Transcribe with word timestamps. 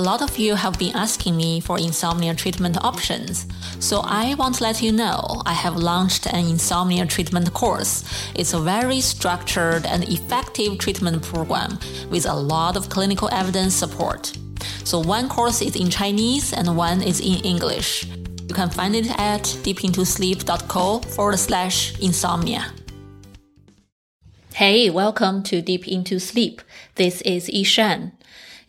A 0.00 0.08
lot 0.10 0.22
of 0.22 0.38
you 0.38 0.54
have 0.54 0.78
been 0.78 0.96
asking 0.96 1.36
me 1.36 1.60
for 1.60 1.78
insomnia 1.78 2.34
treatment 2.34 2.82
options, 2.82 3.46
so 3.80 4.00
I 4.02 4.32
want 4.32 4.54
to 4.54 4.62
let 4.62 4.80
you 4.80 4.92
know 4.92 5.42
I 5.44 5.52
have 5.52 5.76
launched 5.76 6.26
an 6.26 6.46
insomnia 6.46 7.04
treatment 7.04 7.52
course. 7.52 8.02
It's 8.34 8.54
a 8.54 8.58
very 8.58 9.02
structured 9.02 9.84
and 9.84 10.08
effective 10.08 10.78
treatment 10.78 11.22
program 11.22 11.78
with 12.08 12.24
a 12.24 12.32
lot 12.32 12.78
of 12.78 12.88
clinical 12.88 13.28
evidence 13.30 13.74
support. 13.74 14.32
So 14.84 15.00
one 15.00 15.28
course 15.28 15.60
is 15.60 15.76
in 15.76 15.90
Chinese 15.90 16.54
and 16.54 16.78
one 16.78 17.02
is 17.02 17.20
in 17.20 17.44
English. 17.44 18.06
You 18.48 18.54
can 18.54 18.70
find 18.70 18.96
it 18.96 19.10
at 19.18 19.42
deepintosleep.co 19.42 21.00
forward 21.14 21.38
slash 21.38 22.00
insomnia. 22.00 22.72
Hey, 24.54 24.88
welcome 24.88 25.42
to 25.42 25.60
Deep 25.60 25.86
Into 25.86 26.18
Sleep. 26.18 26.62
This 26.94 27.20
is 27.20 27.50
Yishan. 27.50 28.12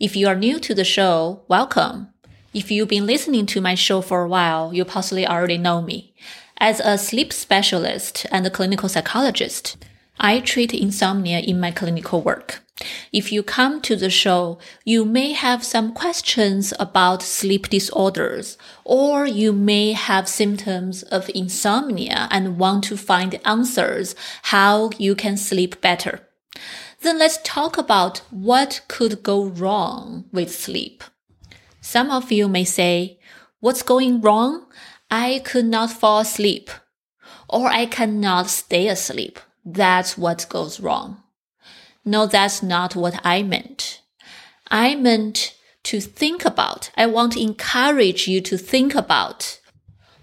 If 0.02 0.16
you 0.16 0.26
are 0.26 0.34
new 0.34 0.58
to 0.58 0.74
the 0.74 0.82
show, 0.82 1.44
welcome. 1.46 2.08
If 2.52 2.72
you've 2.72 2.88
been 2.88 3.06
listening 3.06 3.46
to 3.46 3.60
my 3.60 3.76
show 3.76 4.00
for 4.00 4.24
a 4.24 4.28
while, 4.28 4.74
you 4.74 4.84
possibly 4.84 5.24
already 5.24 5.58
know 5.58 5.80
me. 5.80 6.12
As 6.58 6.80
a 6.80 6.98
sleep 6.98 7.32
specialist 7.32 8.26
and 8.32 8.44
a 8.44 8.50
clinical 8.50 8.88
psychologist, 8.88 9.76
I 10.18 10.40
treat 10.40 10.74
insomnia 10.74 11.38
in 11.38 11.60
my 11.60 11.70
clinical 11.70 12.20
work. 12.20 12.64
If 13.12 13.30
you 13.30 13.44
come 13.44 13.80
to 13.82 13.94
the 13.94 14.10
show, 14.10 14.58
you 14.84 15.04
may 15.04 15.34
have 15.34 15.62
some 15.62 15.92
questions 15.92 16.74
about 16.80 17.22
sleep 17.22 17.68
disorders, 17.68 18.58
or 18.84 19.24
you 19.24 19.52
may 19.52 19.92
have 19.92 20.26
symptoms 20.26 21.04
of 21.04 21.30
insomnia 21.32 22.26
and 22.32 22.58
want 22.58 22.82
to 22.84 22.96
find 22.96 23.38
answers 23.44 24.16
how 24.50 24.90
you 24.98 25.14
can 25.14 25.36
sleep 25.36 25.80
better. 25.80 26.26
Then 27.02 27.18
let's 27.18 27.38
talk 27.42 27.78
about 27.78 28.18
what 28.30 28.82
could 28.86 29.24
go 29.24 29.44
wrong 29.44 30.24
with 30.32 30.54
sleep. 30.54 31.02
Some 31.80 32.10
of 32.10 32.30
you 32.30 32.48
may 32.48 32.64
say, 32.64 33.18
what's 33.58 33.82
going 33.82 34.20
wrong? 34.20 34.66
I 35.10 35.42
could 35.44 35.64
not 35.64 35.90
fall 35.90 36.20
asleep 36.20 36.70
or 37.48 37.66
I 37.68 37.86
cannot 37.86 38.48
stay 38.48 38.86
asleep. 38.88 39.40
That's 39.64 40.16
what 40.16 40.46
goes 40.48 40.78
wrong. 40.78 41.22
No, 42.04 42.26
that's 42.26 42.62
not 42.62 42.94
what 42.94 43.20
I 43.24 43.42
meant. 43.42 44.00
I 44.70 44.94
meant 44.94 45.56
to 45.84 46.00
think 46.00 46.44
about. 46.44 46.90
I 46.96 47.06
want 47.06 47.32
to 47.32 47.42
encourage 47.42 48.28
you 48.28 48.40
to 48.42 48.56
think 48.56 48.94
about 48.94 49.60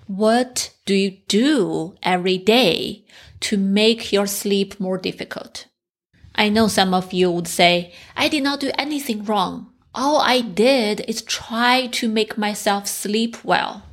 what 0.08 0.72
do 0.86 0.96
you 0.96 1.18
do 1.28 1.96
every 2.02 2.38
day 2.38 3.06
to 3.42 3.58
make 3.58 4.12
your 4.12 4.26
sleep 4.26 4.80
more 4.80 4.98
difficult? 4.98 5.66
I 6.40 6.48
know 6.48 6.70
some 6.70 6.94
of 6.94 7.12
you 7.12 7.30
would 7.30 7.50
say, 7.50 7.92
I 8.16 8.30
did 8.30 8.44
not 8.44 8.62
do 8.62 8.72
anything 8.78 9.26
wrong. 9.26 9.74
All 9.94 10.22
I 10.22 10.40
did 10.40 11.02
is 11.02 11.22
try 11.22 11.88
to 11.88 12.08
make 12.08 12.38
myself 12.38 12.88
sleep 12.88 13.44
well. 13.44 13.84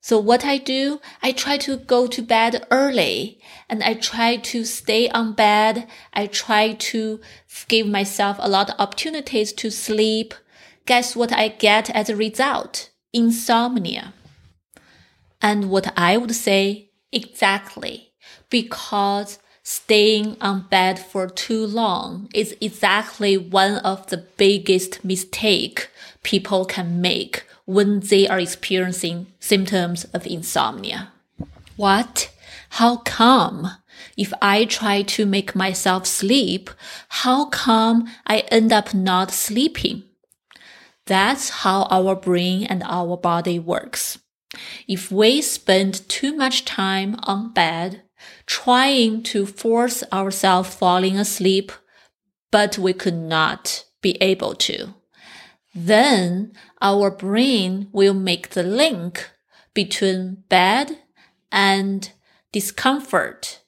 So 0.00 0.16
what 0.16 0.44
I 0.44 0.58
do, 0.58 1.00
I 1.24 1.32
try 1.32 1.56
to 1.58 1.76
go 1.76 2.06
to 2.06 2.22
bed 2.22 2.64
early 2.70 3.40
and 3.68 3.82
I 3.82 3.94
try 3.94 4.36
to 4.36 4.64
stay 4.64 5.08
on 5.08 5.32
bed. 5.32 5.88
I 6.14 6.28
try 6.28 6.74
to 6.74 7.20
give 7.66 7.88
myself 7.88 8.36
a 8.38 8.48
lot 8.48 8.70
of 8.70 8.76
opportunities 8.78 9.52
to 9.54 9.68
sleep. 9.68 10.34
Guess 10.86 11.16
what 11.16 11.32
I 11.32 11.48
get 11.48 11.90
as 11.90 12.08
a 12.08 12.14
result? 12.14 12.90
Insomnia. 13.12 14.14
And 15.40 15.68
what 15.68 15.92
I 15.96 16.16
would 16.16 16.36
say 16.36 16.92
exactly 17.10 18.12
because 18.50 19.40
staying 19.62 20.36
on 20.40 20.66
bed 20.68 20.98
for 20.98 21.28
too 21.28 21.66
long 21.66 22.28
is 22.34 22.56
exactly 22.60 23.36
one 23.36 23.76
of 23.78 24.06
the 24.08 24.16
biggest 24.36 25.04
mistake 25.04 25.88
people 26.22 26.64
can 26.64 27.00
make 27.00 27.44
when 27.64 28.00
they 28.00 28.26
are 28.26 28.40
experiencing 28.40 29.26
symptoms 29.38 30.04
of 30.12 30.26
insomnia. 30.26 31.12
What? 31.76 32.32
How 32.70 32.96
come? 32.96 33.70
If 34.16 34.32
I 34.42 34.64
try 34.64 35.02
to 35.02 35.26
make 35.26 35.54
myself 35.54 36.06
sleep, 36.06 36.70
how 37.08 37.46
come 37.46 38.08
I 38.26 38.40
end 38.50 38.72
up 38.72 38.92
not 38.92 39.30
sleeping? 39.30 40.02
That's 41.06 41.50
how 41.50 41.84
our 41.84 42.14
brain 42.14 42.64
and 42.64 42.82
our 42.84 43.16
body 43.16 43.58
works. 43.58 44.18
If 44.86 45.10
we 45.10 45.40
spend 45.40 46.08
too 46.08 46.34
much 46.36 46.64
time 46.64 47.16
on 47.22 47.52
bed 47.52 48.02
trying 48.46 49.22
to 49.22 49.46
force 49.46 50.04
ourselves 50.12 50.74
falling 50.74 51.18
asleep, 51.18 51.72
but 52.50 52.78
we 52.78 52.92
could 52.92 53.16
not 53.16 53.84
be 54.00 54.20
able 54.20 54.54
to, 54.54 54.94
then 55.74 56.52
our 56.80 57.10
brain 57.10 57.88
will 57.92 58.14
make 58.14 58.50
the 58.50 58.62
link 58.62 59.30
between 59.74 60.44
bad 60.48 60.98
and 61.50 62.12
discomfort, 62.50 63.60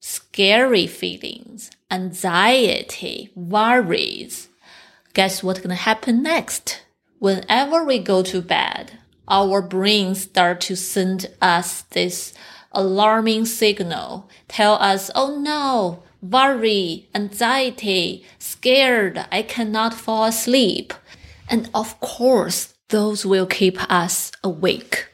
scary 0.00 0.86
feelings, 0.86 1.70
anxiety, 1.90 3.30
worries. 3.34 4.48
Guess 5.14 5.42
what's 5.42 5.60
going 5.60 5.70
to 5.70 5.74
happen 5.74 6.22
next? 6.22 6.82
Whenever 7.18 7.84
we 7.84 7.98
go 7.98 8.22
to 8.22 8.40
bed, 8.40 8.98
our 9.28 9.60
brains 9.60 10.22
start 10.22 10.60
to 10.62 10.76
send 10.76 11.28
us 11.40 11.82
this 11.90 12.34
alarming 12.78 13.44
signal, 13.44 14.28
tell 14.46 14.74
us, 14.74 15.10
oh 15.16 15.36
no, 15.38 16.02
worry, 16.22 17.08
anxiety, 17.12 18.24
scared, 18.38 19.26
I 19.32 19.42
cannot 19.42 19.92
fall 19.94 20.24
asleep. 20.24 20.94
And 21.48 21.68
of 21.74 21.98
course, 22.00 22.74
those 22.88 23.26
will 23.26 23.46
keep 23.46 23.78
us 23.90 24.30
awake. 24.44 25.08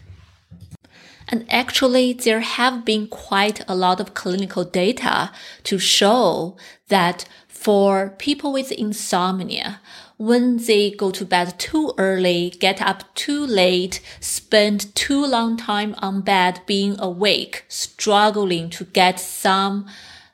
And 1.28 1.46
actually, 1.50 2.12
there 2.12 2.40
have 2.40 2.84
been 2.84 3.06
quite 3.08 3.64
a 3.66 3.74
lot 3.74 3.98
of 3.98 4.12
clinical 4.12 4.64
data 4.64 5.32
to 5.64 5.78
show 5.78 6.56
that 6.88 7.24
for 7.48 8.14
people 8.18 8.52
with 8.52 8.70
insomnia, 8.70 9.80
when 10.16 10.58
they 10.58 10.90
go 10.90 11.10
to 11.10 11.24
bed 11.24 11.58
too 11.58 11.92
early, 11.98 12.50
get 12.50 12.80
up 12.80 13.14
too 13.14 13.44
late, 13.44 14.00
spend 14.20 14.94
too 14.94 15.24
long 15.24 15.56
time 15.56 15.94
on 15.98 16.20
bed 16.20 16.60
being 16.66 16.98
awake, 17.00 17.64
struggling 17.68 18.70
to 18.70 18.84
get 18.84 19.18
some 19.18 19.86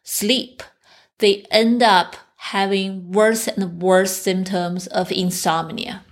sleep, 0.03 0.63
they 1.19 1.47
end 1.51 1.83
up 1.83 2.17
having 2.37 3.13
worse 3.13 3.47
and 3.47 3.81
worse 3.81 4.17
symptoms 4.17 4.87
of 4.89 5.13
insomnia. 5.13 6.03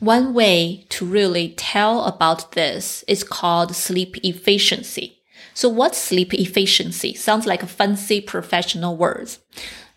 One 0.00 0.34
way 0.34 0.86
to 0.88 1.06
really 1.06 1.54
tell 1.56 2.04
about 2.04 2.52
this 2.52 3.04
is 3.06 3.22
called 3.22 3.76
sleep 3.76 4.16
efficiency. 4.24 5.22
So 5.54 5.68
what's 5.68 5.98
sleep 5.98 6.34
efficiency? 6.34 7.14
Sounds 7.14 7.46
like 7.46 7.62
a 7.62 7.66
fancy 7.66 8.20
professional 8.20 8.96
words. 8.96 9.38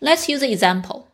Let's 0.00 0.28
use 0.28 0.42
an 0.42 0.50
example. 0.50 1.08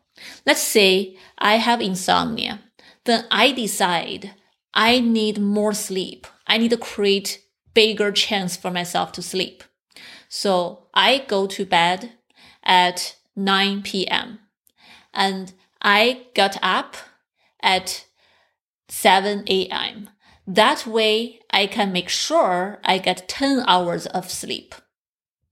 Let's 0.47 0.62
say 0.62 1.16
I 1.38 1.56
have 1.56 1.81
insomnia. 1.81 2.60
Then 3.05 3.25
I 3.31 3.53
decide 3.53 4.34
I 4.75 5.00
need 5.00 5.38
more 5.38 5.75
sleep. 5.75 6.27
I 6.47 6.59
need 6.59 6.71
to 6.71 6.77
create 6.77 7.43
bigger 7.75 8.12
chance 8.12 8.56
for 8.56 8.71
myself 8.71 9.12
to 9.12 9.22
sleep. 9.22 9.65
So 10.28 10.87
I 10.94 11.25
go 11.27 11.47
to 11.47 11.66
bed 11.66 12.12
at 12.62 13.16
9 13.37 13.82
p.m. 13.82 14.38
and 15.12 15.53
I 15.81 16.27
got 16.34 16.56
up 16.62 16.97
at 17.62 18.06
7 18.88 19.44
a.m. 19.49 20.11
That 20.47 20.87
way 20.87 21.41
I 21.50 21.66
can 21.66 21.93
make 21.93 22.09
sure 22.09 22.81
I 22.84 22.99
get 22.99 23.28
10 23.28 23.65
hours 23.66 24.06
of 24.06 24.31
sleep. 24.31 24.75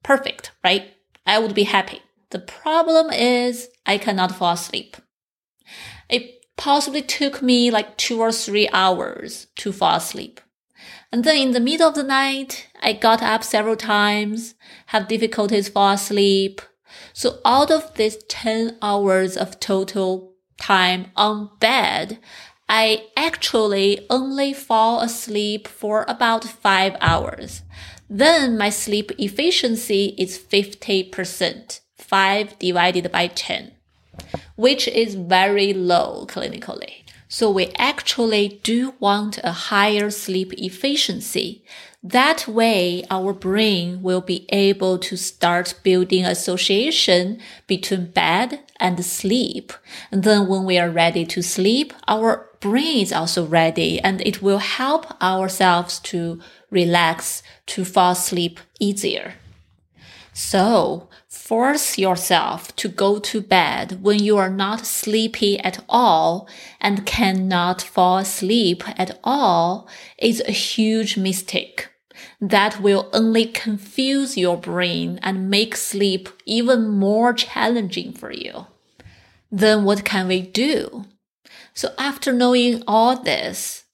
Perfect, 0.03 0.53
right? 0.65 0.95
I 1.27 1.39
would 1.39 1.55
be 1.55 1.65
happy. 1.65 2.01
The 2.31 2.39
problem 2.39 3.11
is 3.11 3.69
I 3.87 3.99
cannot 3.99 4.33
fall 4.35 4.53
asleep. 4.53 4.97
It 6.09 6.45
possibly 6.57 7.03
took 7.03 7.43
me 7.43 7.71
like 7.71 7.97
two 7.97 8.21
or 8.21 8.33
three 8.33 8.69
hours 8.73 9.49
to 9.57 9.73
fall 9.73 9.97
asleep. 9.97 10.41
And 11.13 11.25
then 11.25 11.37
in 11.37 11.51
the 11.53 11.61
middle 11.61 11.89
of 11.89 11.95
the 11.95 12.03
night, 12.03 12.69
I 12.81 12.93
got 12.93 13.23
up 13.23 13.43
several 13.43 13.77
times, 13.77 14.55
have 14.87 15.09
difficulties 15.09 15.69
fall 15.69 15.93
asleep, 15.93 16.61
so 17.13 17.39
out 17.45 17.71
of 17.71 17.95
this 17.95 18.19
10 18.29 18.79
hours 18.83 19.37
of 19.37 19.61
total 19.61 20.35
time 20.61 21.07
on 21.17 21.51
bed, 21.59 22.19
I 22.69 23.07
actually 23.17 24.07
only 24.09 24.53
fall 24.53 25.01
asleep 25.01 25.67
for 25.67 26.05
about 26.07 26.45
five 26.45 26.97
hours. 27.01 27.63
Then 28.09 28.57
my 28.57 28.71
sleep 28.71 29.11
efficiency 29.19 30.15
is 30.19 30.39
50%, 30.39 31.81
5 32.11 32.59
divided 32.59 33.13
by 33.13 33.29
10, 33.29 33.71
which 34.57 34.89
is 34.89 35.15
very 35.15 35.73
low 35.73 36.27
clinically. 36.29 37.05
So 37.29 37.49
we 37.49 37.69
actually 37.79 38.61
do 38.65 38.95
want 38.99 39.39
a 39.45 39.53
higher 39.53 40.11
sleep 40.11 40.53
efficiency. 40.55 41.63
That 42.03 42.49
way, 42.49 43.05
our 43.09 43.33
brain 43.33 44.03
will 44.03 44.23
be 44.23 44.47
able 44.49 44.99
to 44.99 45.17
start 45.17 45.75
building 45.85 46.25
association 46.25 47.39
between 47.69 48.07
bed 48.07 48.59
and 48.81 49.05
sleep. 49.05 49.73
And 50.11 50.25
then 50.25 50.49
when 50.49 50.65
we 50.65 50.81
are 50.81 50.91
ready 50.91 51.25
to 51.27 51.43
sleep, 51.43 51.93
our 52.09 52.49
brain 52.59 53.03
is 53.03 53.13
also 53.13 53.47
ready 53.47 54.01
and 54.01 54.21
it 54.27 54.43
will 54.43 54.59
help 54.59 55.07
ourselves 55.23 56.01
to 56.11 56.41
relax, 56.71 57.45
to 57.67 57.85
fall 57.85 58.13
asleep 58.13 58.59
easier. 58.81 59.35
So 60.43 61.11
force 61.29 61.99
yourself 61.99 62.75
to 62.77 62.89
go 62.89 63.19
to 63.19 63.43
bed 63.43 64.03
when 64.03 64.19
you 64.21 64.39
are 64.39 64.49
not 64.49 64.87
sleepy 64.87 65.61
at 65.61 65.85
all 65.87 66.49
and 66.81 67.05
cannot 67.05 67.83
fall 67.83 68.17
asleep 68.17 68.83
at 68.99 69.21
all 69.23 69.87
is 70.19 70.41
a 70.41 70.51
huge 70.53 71.19
mistake. 71.19 71.89
That 72.41 72.81
will 72.81 73.11
only 73.13 73.45
confuse 73.45 74.39
your 74.39 74.57
brain 74.57 75.21
and 75.23 75.51
make 75.51 75.77
sleep 75.77 76.31
even 76.47 76.89
more 76.89 77.35
challenging 77.35 78.15
for 78.15 78.33
you. 78.33 78.67
Then 79.53 79.85
what 79.85 80.07
can 80.07 80.27
we 80.27 80.41
do? 80.41 81.05
So 81.75 81.93
after 81.99 82.33
knowing 82.33 82.83
all 82.89 83.15
this, 83.23 83.85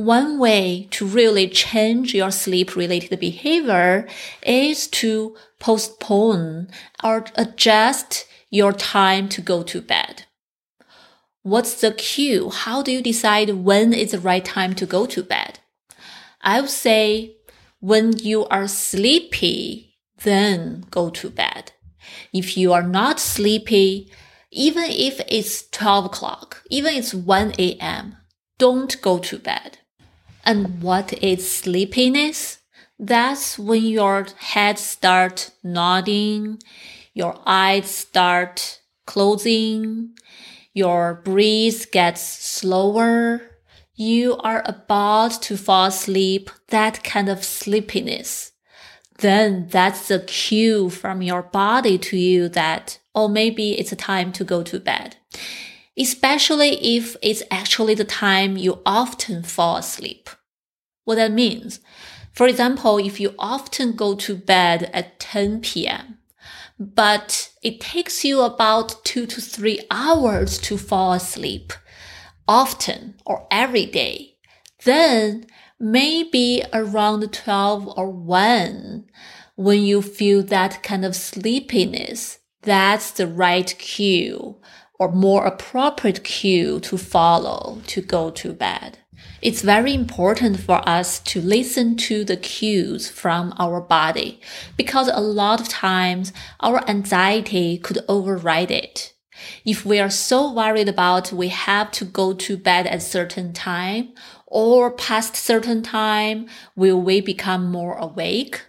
one 0.00 0.38
way 0.38 0.88
to 0.90 1.06
really 1.06 1.46
change 1.46 2.14
your 2.14 2.30
sleep 2.30 2.74
related 2.74 3.20
behavior 3.20 4.08
is 4.42 4.88
to 4.88 5.36
postpone 5.58 6.68
or 7.04 7.26
adjust 7.34 8.26
your 8.48 8.72
time 8.72 9.28
to 9.28 9.42
go 9.42 9.62
to 9.62 9.80
bed. 9.82 10.24
What's 11.42 11.80
the 11.80 11.92
cue? 11.92 12.50
How 12.50 12.82
do 12.82 12.92
you 12.92 13.02
decide 13.02 13.50
when 13.50 13.92
is 13.92 14.12
the 14.12 14.18
right 14.18 14.44
time 14.44 14.74
to 14.76 14.86
go 14.86 15.04
to 15.06 15.22
bed? 15.22 15.58
I 16.40 16.60
would 16.62 16.70
say 16.70 17.36
when 17.80 18.16
you 18.16 18.46
are 18.46 18.68
sleepy, 18.68 19.98
then 20.22 20.84
go 20.90 21.10
to 21.10 21.28
bed. 21.28 21.72
If 22.32 22.56
you 22.56 22.72
are 22.72 22.82
not 22.82 23.20
sleepy, 23.20 24.10
even 24.50 24.84
if 24.84 25.20
it's 25.28 25.68
12 25.68 26.06
o'clock, 26.06 26.62
even 26.70 26.94
if 26.94 26.98
it's 27.00 27.14
1 27.14 27.52
a.m., 27.58 28.16
don't 28.58 29.00
go 29.00 29.18
to 29.18 29.38
bed. 29.38 29.78
And 30.44 30.82
what 30.82 31.12
is 31.22 31.50
sleepiness? 31.50 32.58
That's 32.98 33.58
when 33.58 33.84
your 33.84 34.26
head 34.38 34.78
start 34.78 35.50
nodding, 35.62 36.58
your 37.14 37.40
eyes 37.46 37.90
start 37.90 38.80
closing, 39.06 40.10
your 40.74 41.14
breath 41.14 41.90
gets 41.90 42.22
slower. 42.22 43.42
You 43.94 44.36
are 44.38 44.62
about 44.64 45.42
to 45.42 45.56
fall 45.56 45.86
asleep, 45.86 46.50
that 46.68 47.04
kind 47.04 47.28
of 47.28 47.44
sleepiness. 47.44 48.52
Then 49.18 49.68
that's 49.68 50.08
the 50.08 50.20
cue 50.20 50.88
from 50.88 51.20
your 51.20 51.42
body 51.42 51.98
to 51.98 52.16
you 52.16 52.48
that, 52.50 52.98
oh, 53.14 53.28
maybe 53.28 53.78
it's 53.78 53.94
time 53.96 54.32
to 54.32 54.44
go 54.44 54.62
to 54.62 54.80
bed 54.80 55.16
especially 56.00 56.96
if 56.96 57.14
it's 57.20 57.42
actually 57.50 57.94
the 57.94 58.04
time 58.04 58.56
you 58.56 58.80
often 58.86 59.42
fall 59.42 59.76
asleep. 59.76 60.30
What 61.04 61.16
that 61.16 61.30
means, 61.30 61.80
for 62.32 62.46
example, 62.46 62.96
if 62.96 63.20
you 63.20 63.34
often 63.38 63.92
go 63.92 64.14
to 64.14 64.34
bed 64.34 64.90
at 64.94 65.20
10 65.20 65.60
p.m., 65.60 66.18
but 66.78 67.50
it 67.62 67.80
takes 67.80 68.24
you 68.24 68.40
about 68.40 69.04
two 69.04 69.26
to 69.26 69.40
three 69.42 69.80
hours 69.90 70.56
to 70.60 70.78
fall 70.78 71.12
asleep, 71.12 71.74
often 72.48 73.16
or 73.26 73.46
every 73.50 73.84
day, 73.84 74.36
then 74.84 75.44
maybe 75.78 76.62
around 76.72 77.30
12 77.30 77.92
or 77.98 78.10
1, 78.10 79.04
when 79.56 79.82
you 79.82 80.00
feel 80.00 80.42
that 80.44 80.82
kind 80.82 81.04
of 81.04 81.14
sleepiness, 81.14 82.38
that's 82.62 83.10
the 83.10 83.26
right 83.26 83.74
cue 83.78 84.56
or 85.00 85.10
more 85.10 85.46
appropriate 85.46 86.22
cue 86.22 86.78
to 86.78 86.98
follow 86.98 87.80
to 87.86 88.02
go 88.02 88.30
to 88.30 88.52
bed. 88.52 88.98
It's 89.40 89.62
very 89.62 89.94
important 89.94 90.60
for 90.60 90.86
us 90.86 91.18
to 91.20 91.40
listen 91.40 91.96
to 92.08 92.22
the 92.22 92.36
cues 92.36 93.08
from 93.08 93.54
our 93.58 93.80
body 93.80 94.40
because 94.76 95.08
a 95.08 95.20
lot 95.20 95.58
of 95.58 95.68
times 95.70 96.34
our 96.60 96.86
anxiety 96.86 97.78
could 97.78 98.00
override 98.06 98.70
it. 98.70 99.14
If 99.64 99.86
we 99.86 99.98
are 99.98 100.10
so 100.10 100.52
worried 100.52 100.90
about 100.90 101.32
we 101.32 101.48
have 101.48 101.90
to 101.92 102.04
go 102.04 102.34
to 102.34 102.58
bed 102.58 102.86
at 102.86 103.00
certain 103.00 103.54
time 103.54 104.10
or 104.46 104.90
past 104.90 105.34
certain 105.34 105.82
time, 105.82 106.46
will 106.76 107.00
we 107.00 107.22
become 107.22 107.70
more 107.70 107.96
awake? 107.96 108.60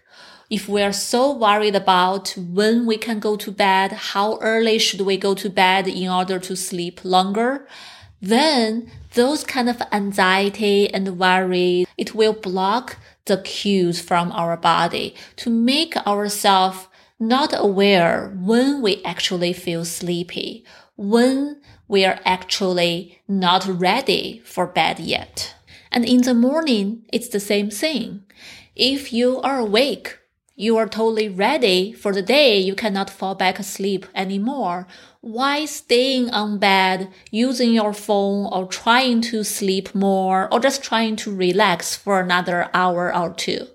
If 0.51 0.67
we're 0.67 0.91
so 0.91 1.31
worried 1.31 1.77
about 1.77 2.35
when 2.37 2.85
we 2.85 2.97
can 2.97 3.19
go 3.19 3.37
to 3.37 3.49
bed, 3.53 3.93
how 3.93 4.37
early 4.39 4.77
should 4.77 4.99
we 4.99 5.15
go 5.15 5.33
to 5.33 5.49
bed 5.49 5.87
in 5.87 6.09
order 6.09 6.39
to 6.39 6.57
sleep 6.57 7.05
longer, 7.05 7.65
then 8.21 8.91
those 9.13 9.45
kind 9.45 9.69
of 9.69 9.81
anxiety 9.93 10.93
and 10.93 11.17
worry, 11.17 11.85
it 11.97 12.13
will 12.13 12.33
block 12.33 12.97
the 13.25 13.37
cues 13.37 14.01
from 14.01 14.29
our 14.33 14.57
body 14.57 15.15
to 15.37 15.49
make 15.49 15.95
ourselves 16.05 16.89
not 17.17 17.53
aware 17.57 18.35
when 18.35 18.81
we 18.81 19.01
actually 19.05 19.53
feel 19.53 19.85
sleepy, 19.85 20.65
when 20.97 21.61
we 21.87 22.03
are 22.03 22.19
actually 22.25 23.21
not 23.25 23.65
ready 23.65 24.41
for 24.43 24.67
bed 24.67 24.99
yet. 24.99 25.55
And 25.93 26.03
in 26.03 26.23
the 26.23 26.33
morning, 26.33 27.05
it's 27.13 27.29
the 27.29 27.39
same 27.39 27.69
thing. 27.69 28.23
If 28.75 29.13
you 29.13 29.39
are 29.41 29.59
awake, 29.59 30.17
you 30.61 30.77
are 30.77 30.87
totally 30.87 31.27
ready 31.27 31.91
for 31.91 32.13
the 32.13 32.21
day 32.21 32.59
you 32.59 32.75
cannot 32.75 33.09
fall 33.09 33.33
back 33.33 33.57
asleep 33.57 34.05
anymore. 34.13 34.85
Why 35.19 35.65
staying 35.65 36.29
on 36.29 36.59
bed, 36.59 37.09
using 37.31 37.73
your 37.73 37.93
phone 37.93 38.47
or 38.53 38.67
trying 38.67 39.21
to 39.21 39.43
sleep 39.43 39.95
more 39.95 40.47
or 40.53 40.59
just 40.59 40.83
trying 40.83 41.15
to 41.15 41.35
relax 41.35 41.95
for 41.95 42.19
another 42.19 42.69
hour 42.75 43.11
or 43.15 43.33
two? 43.33 43.65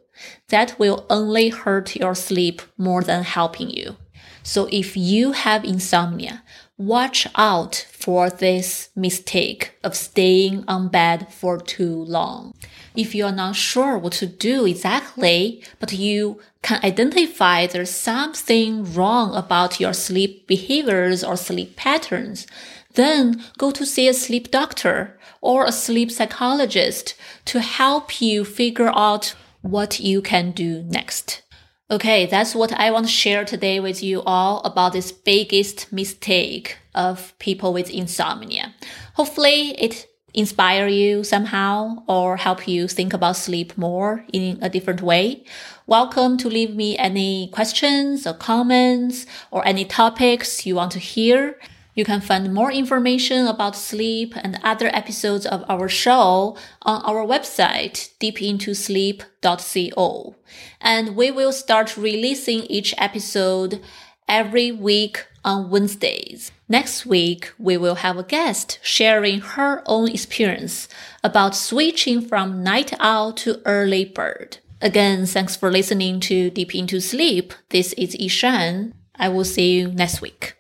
That 0.49 0.79
will 0.79 1.05
only 1.11 1.49
hurt 1.49 1.97
your 1.97 2.15
sleep 2.15 2.63
more 2.79 3.03
than 3.03 3.25
helping 3.25 3.69
you. 3.69 3.97
So 4.45 4.69
if 4.71 4.97
you 4.97 5.33
have 5.33 5.65
insomnia, 5.65 6.45
watch 6.79 7.27
out 7.37 7.87
for 7.91 8.29
this 8.29 8.91
mistake 8.95 9.73
of 9.83 9.95
staying 9.97 10.65
on 10.69 10.89
bed 10.89 11.33
for 11.33 11.59
too 11.59 12.05
long. 12.05 12.55
If 12.95 13.15
you're 13.15 13.33
not 13.33 13.57
sure 13.57 13.97
what 13.99 14.13
to 14.15 14.27
do 14.27 14.67
exactly, 14.67 15.63
but 15.81 15.93
you 15.93 16.41
can 16.63 16.81
identify 16.85 17.67
there's 17.67 17.91
something 17.91 18.93
wrong 18.95 19.35
about 19.35 19.81
your 19.81 19.93
sleep 19.93 20.47
behaviors 20.47 21.25
or 21.25 21.37
sleep 21.37 21.77
patterns, 21.77 22.47
then 22.95 23.43
go 23.59 23.71
to 23.71 23.87
see 23.87 24.09
a 24.09 24.15
sleep 24.15 24.51
doctor 24.51 25.19
or 25.41 25.65
a 25.65 25.73
sleep 25.73 26.11
psychologist 26.11 27.15
to 27.45 27.61
help 27.61 28.21
you 28.21 28.45
figure 28.45 28.91
out 28.95 29.35
what 29.63 30.01
you 30.01 30.23
can 30.23 30.51
do 30.53 30.83
next. 30.83 31.43
Okay, 31.89 32.27
that's 32.27 32.53
what 32.53 32.73
I 32.73 32.91
want 32.91 33.07
to 33.07 33.13
share 33.13 33.45
today 33.45 33.79
with 33.79 34.03
you 34.03 34.21
all 34.27 34.61
about 34.65 34.93
this 34.93 35.13
biggest 35.13 35.93
mistake 35.93 36.79
of 36.97 37.33
people 37.39 37.73
with 37.73 37.91
insomnia. 37.91 38.75
Hopefully 39.15 39.71
it 39.81 40.09
inspire 40.35 40.89
you 40.89 41.23
somehow 41.23 42.03
or 42.09 42.39
help 42.39 42.67
you 42.67 42.89
think 42.89 43.13
about 43.13 43.37
sleep 43.37 43.79
more 43.79 44.25
in 44.33 44.59
a 44.61 44.69
different 44.69 45.01
way. 45.01 45.45
Welcome 45.87 46.37
to 46.39 46.49
leave 46.49 46.75
me 46.75 46.99
any 46.99 47.51
questions 47.53 48.27
or 48.27 48.35
comments 48.35 49.25
or 49.53 49.65
any 49.65 49.85
topics 49.85 50.67
you 50.67 50.75
want 50.75 50.91
to 50.91 50.99
hear. 50.99 51.57
You 51.97 52.05
can 52.05 52.21
find 52.21 52.53
more 52.53 52.71
information 52.71 53.47
about 53.47 53.75
sleep 53.75 54.35
and 54.37 54.61
other 54.63 54.91
episodes 54.93 55.47
of 55.47 55.65
our 55.67 55.89
show 55.89 56.59
on 56.83 57.01
our 57.03 57.27
website, 57.27 58.11
deepintosleep.co. 58.21 60.37
And 60.81 61.17
we 61.17 61.31
will 61.31 61.53
start 61.53 61.97
releasing 61.97 62.65
each 62.65 62.95
episode 62.99 63.81
every 64.29 64.71
week 64.71 65.27
on 65.43 65.71
Wednesdays. 65.71 66.53
Next 66.69 67.07
week, 67.07 67.55
we 67.59 67.79
will 67.79 67.95
have 67.97 68.19
a 68.19 68.25
guest 68.25 68.79
sharing 68.83 69.41
her 69.41 69.83
own 69.87 70.11
experience 70.11 70.89
about 71.25 71.57
switching 71.57 72.21
from 72.21 72.63
night 72.63 72.93
owl 73.01 73.33
to 73.35 73.63
early 73.65 74.05
bird. 74.05 74.59
Again, 74.83 75.25
thanks 75.25 75.57
for 75.57 75.71
listening 75.71 76.21
to 76.21 76.51
Deep 76.51 76.75
Into 76.75 77.01
Sleep. 77.01 77.55
This 77.71 77.95
is 77.95 78.15
Yishan. 78.17 78.93
I 79.15 79.31
will 79.31 79.45
see 79.45 79.73
you 79.73 79.93
next 79.93 80.21
week. 80.21 80.57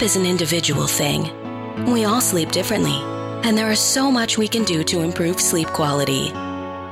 Sleep 0.00 0.08
is 0.08 0.16
an 0.16 0.24
individual 0.24 0.86
thing. 0.86 1.24
We 1.92 2.06
all 2.06 2.22
sleep 2.22 2.50
differently, 2.52 3.02
and 3.44 3.56
there 3.56 3.70
is 3.70 3.78
so 3.78 4.10
much 4.10 4.38
we 4.38 4.48
can 4.48 4.64
do 4.64 4.82
to 4.84 5.02
improve 5.02 5.38
sleep 5.38 5.68
quality. 5.68 6.32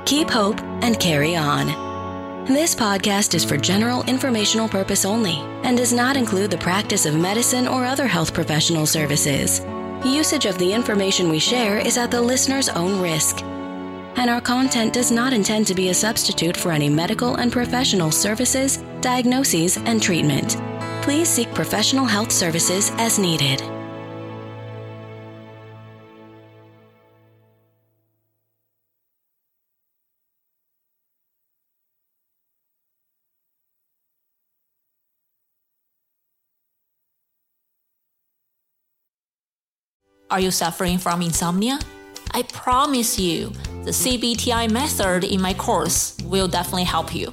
Keep 0.05 0.29
hope 0.29 0.61
and 0.83 1.01
carry 1.01 1.35
on. 1.35 1.69
This 2.45 2.75
podcast 2.75 3.35
is 3.35 3.47
for 3.47 3.57
general 3.57 4.03
informational 4.03 4.69
purpose 4.69 5.07
only 5.07 5.37
and 5.65 5.79
does 5.79 5.91
not 5.91 6.19
include 6.19 6.51
the 6.51 6.59
practice 6.59 7.07
of 7.07 7.15
medicine 7.15 7.67
or 7.67 7.87
other 7.87 8.07
health 8.07 8.35
professional 8.35 8.85
services. 8.85 9.63
Usage 10.05 10.45
of 10.45 10.59
the 10.59 10.71
information 10.71 11.31
we 11.31 11.39
share 11.39 11.79
is 11.79 11.97
at 11.97 12.11
the 12.11 12.21
listener's 12.21 12.69
own 12.69 13.01
risk. 13.01 13.43
And 14.19 14.29
our 14.29 14.43
content 14.43 14.93
does 14.93 15.11
not 15.11 15.33
intend 15.33 15.67
to 15.69 15.75
be 15.75 15.89
a 15.89 15.95
substitute 15.95 16.59
for 16.59 16.73
any 16.73 16.91
medical 16.91 17.37
and 17.37 17.51
professional 17.51 18.11
services, 18.11 18.85
diagnoses, 19.01 19.79
and 19.79 20.03
treatment. 20.03 20.59
Please 21.03 21.29
seek 21.29 21.53
professional 21.55 22.05
health 22.05 22.31
services 22.31 22.93
as 22.99 23.19
needed. 23.19 23.63
Are 40.31 40.41
you 40.41 40.51
suffering 40.51 40.99
from 40.99 41.23
insomnia? 41.23 41.79
I 42.33 42.43
promise 42.43 43.19
you, 43.19 43.49
the 43.85 43.93
CBTI 43.93 44.71
method 44.71 45.25
in 45.25 45.41
my 45.41 45.55
course 45.55 46.19
will 46.25 46.49
definitely 46.49 46.85
help 46.85 47.15
you. 47.15 47.33